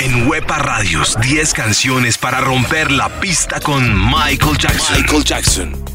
En 0.00 0.28
Huepa 0.28 0.58
Radios, 0.58 1.16
10 1.20 1.52
canciones 1.52 2.18
para 2.18 2.40
romper 2.40 2.90
la 2.90 3.08
pista 3.20 3.60
con 3.60 3.94
Michael 3.94 4.58
Jackson. 4.58 4.96
Michael 5.00 5.24
Jackson. 5.24 5.92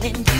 telling 0.00 0.24
you. 0.24 0.39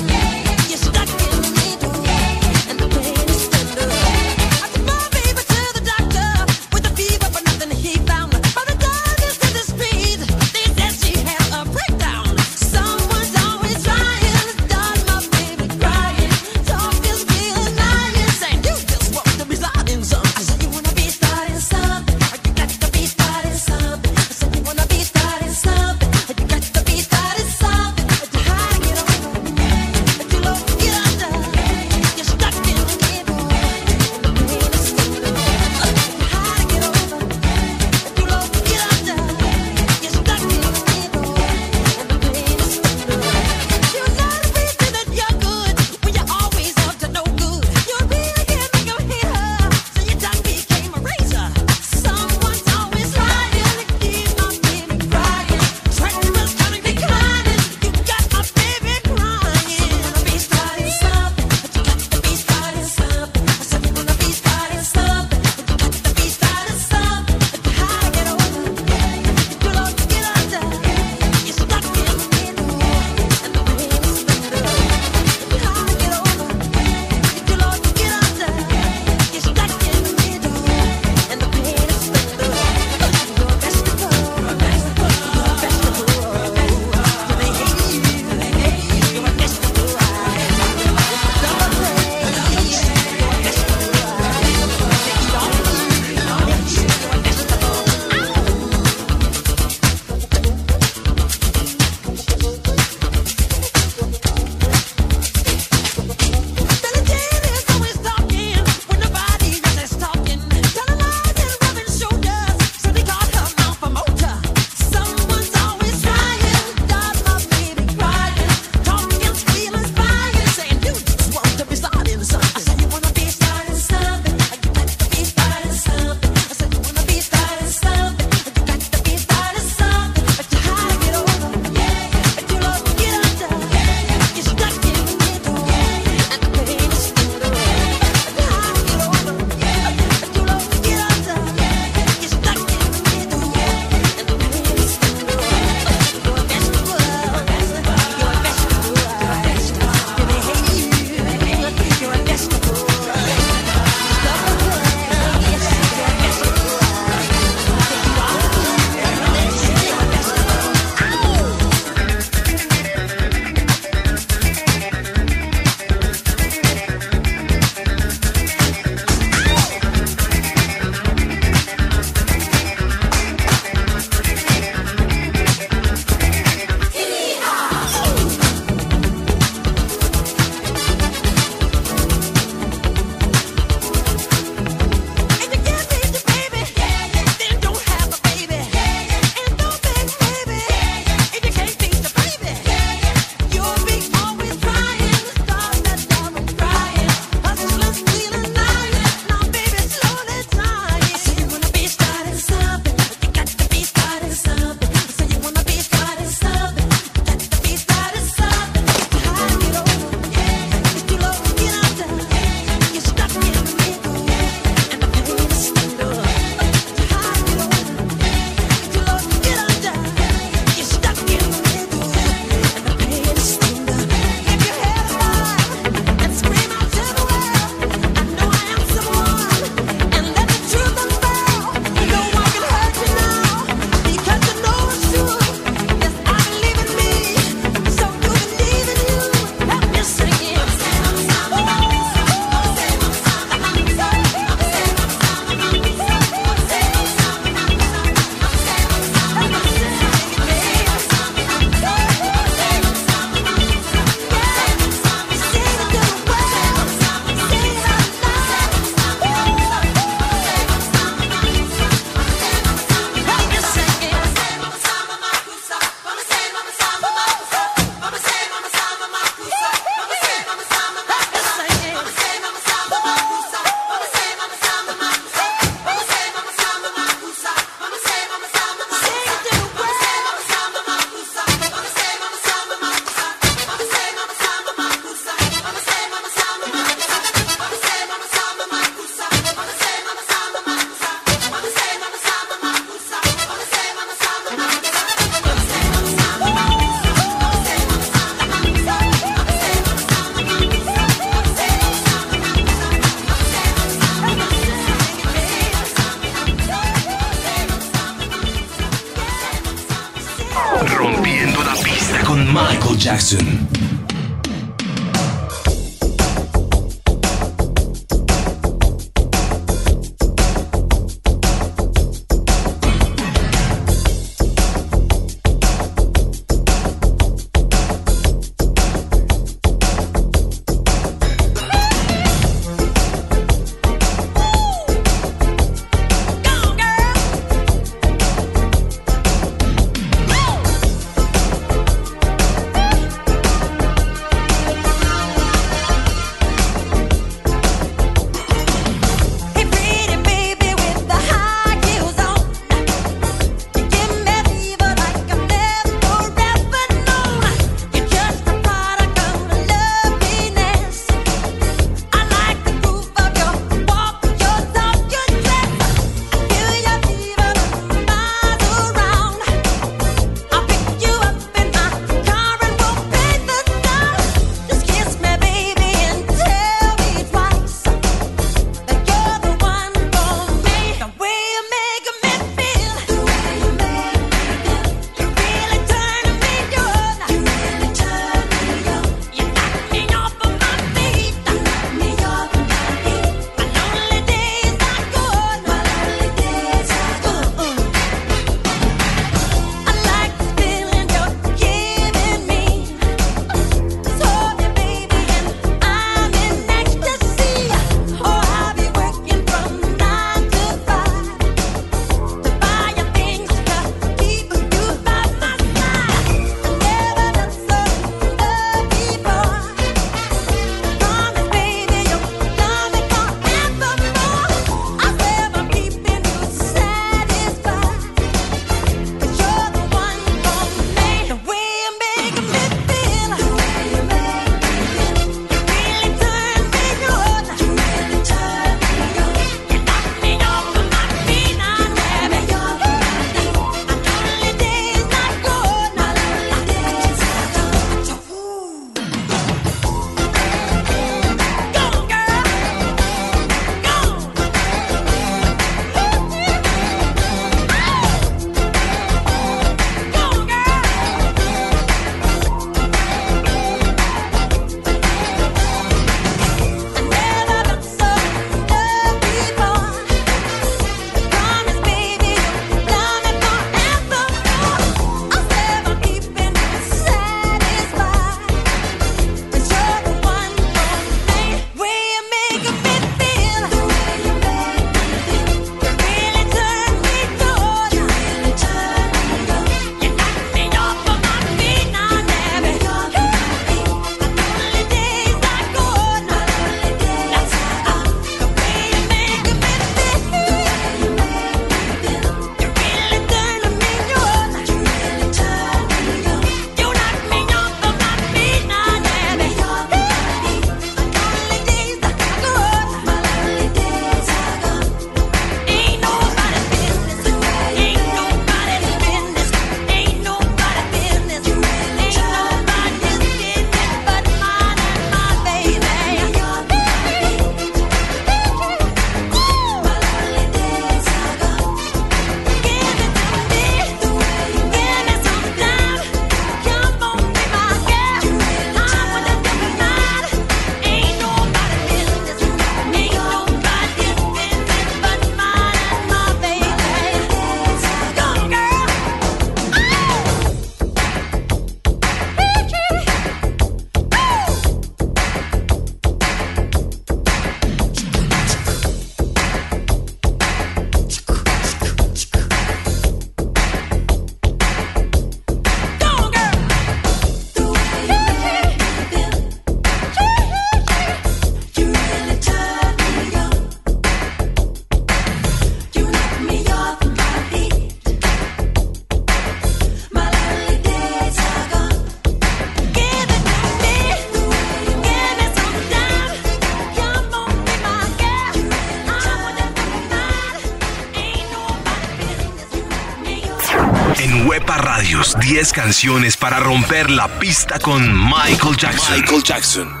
10 595.61 595.73
canciones 595.73 596.37
para 596.37 596.59
romper 596.59 597.11
la 597.11 597.27
pista 597.37 597.77
con 597.77 598.11
Michael 598.19 598.75
Jackson. 598.77 599.15
Michael 599.15 599.43
Jackson. 599.43 600.00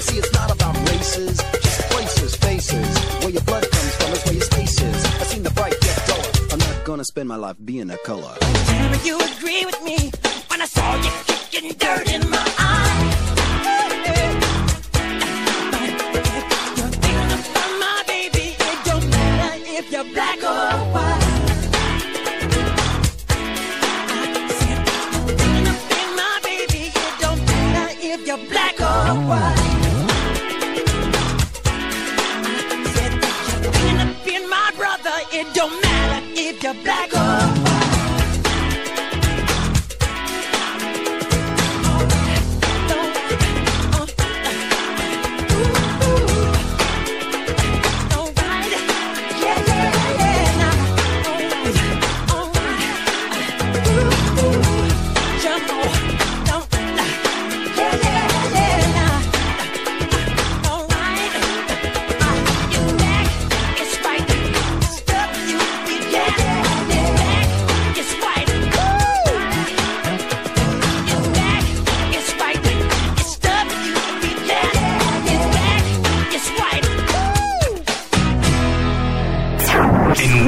See, 0.00 0.16
it's 0.16 0.32
not 0.32 0.50
about 0.50 0.74
races, 0.88 1.36
just 1.60 1.80
places, 1.90 2.34
faces. 2.36 2.98
Where 3.20 3.28
your 3.28 3.42
blood 3.42 3.70
comes 3.70 3.94
from 3.96 4.12
is 4.12 4.24
where 4.24 4.34
your 4.34 4.44
space 4.44 4.80
is. 4.80 5.04
I've 5.20 5.26
seen 5.26 5.42
the 5.42 5.50
bright 5.50 5.78
get 5.78 6.06
duller. 6.06 6.48
I'm 6.52 6.58
not 6.58 6.84
gonna 6.84 7.04
spend 7.04 7.28
my 7.28 7.36
life 7.36 7.56
being 7.62 7.90
a 7.90 7.98
color. 7.98 8.34
Tell 8.40 8.96
you 9.04 9.18
agree 9.18 9.66
with 9.66 9.82
me 9.82 10.10
when 10.48 10.62
I 10.62 10.64
saw 10.64 10.96
you 10.96 11.10
kicking 11.26 11.72
dirt 11.76 12.10
in 12.14 12.30
my 12.30 12.52
eye. 12.58 12.69
It 35.40 35.54
don't 35.54 35.72
matter 35.82 36.22
if 36.34 36.62
you're 36.62 36.74
black 36.84 37.14
or 37.14 37.59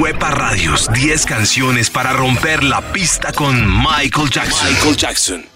Huepa 0.03 0.31
Radios, 0.31 0.91
10 0.91 1.25
canciones 1.25 1.89
para 1.89 2.11
romper 2.11 2.61
la 2.61 2.81
pista 2.91 3.31
con 3.31 3.55
Michael 3.65 4.29
Jackson. 4.29 4.69
Michael 4.69 4.97
Jackson. 4.97 5.52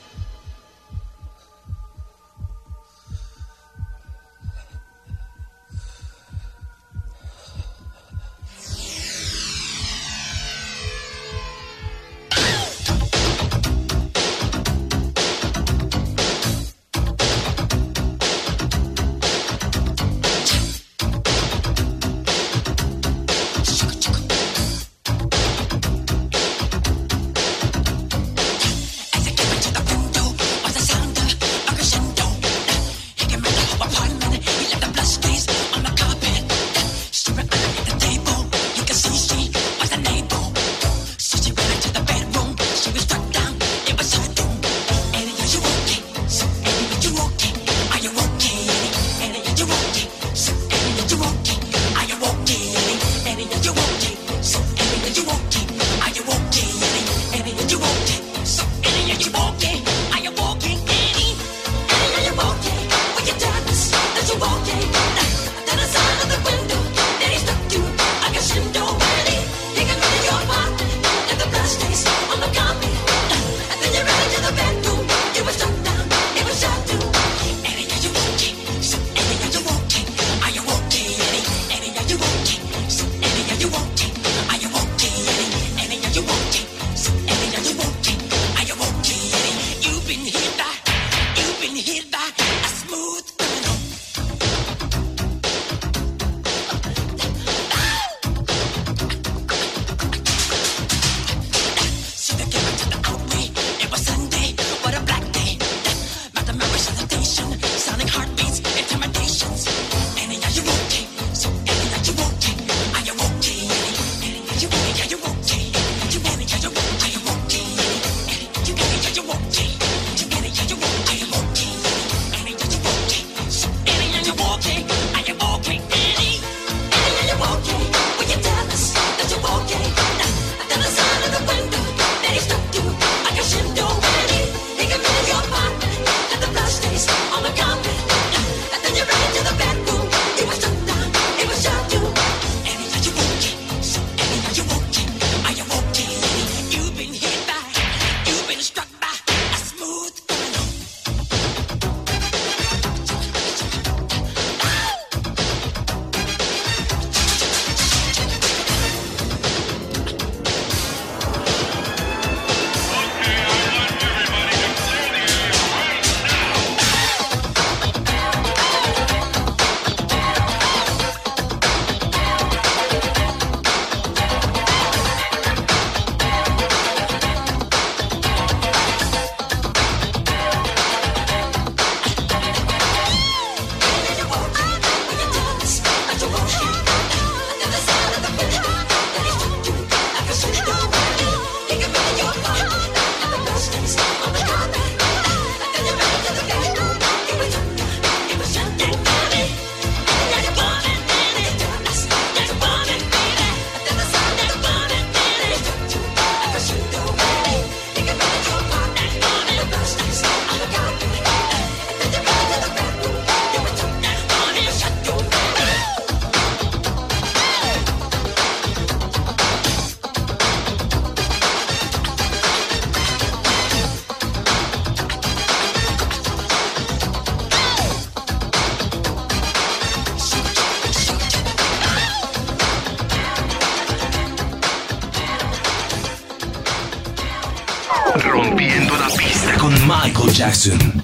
Michael 240.18 240.34
Jackson. 240.34 240.97